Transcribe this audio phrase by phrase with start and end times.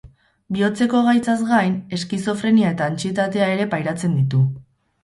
[0.55, 4.47] Bihotzeko gaitzaz gain, eskizofrenia eta antsietatea ere pairatzen ditu.